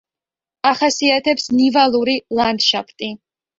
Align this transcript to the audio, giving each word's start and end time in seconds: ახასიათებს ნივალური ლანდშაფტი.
ახასიათებს 0.69 1.45
ნივალური 1.59 2.19
ლანდშაფტი. 2.41 3.15